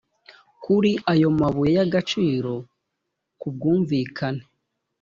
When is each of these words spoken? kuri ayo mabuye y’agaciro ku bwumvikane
kuri 0.63 0.91
ayo 1.11 1.27
mabuye 1.39 1.71
y’agaciro 1.77 2.53
ku 3.39 3.47
bwumvikane 3.53 4.43